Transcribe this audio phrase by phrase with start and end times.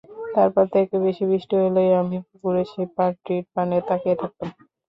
[0.35, 4.49] তারপর থেকে বেশি বৃষ্টি হলেই আমি পুকুরের সেই পাড়টির পানে তাকিয়ে থাকতাম।